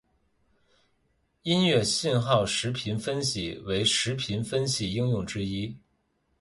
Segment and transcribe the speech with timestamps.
[1.43, 5.77] 音乐信号时频分析为时频分析应用之一。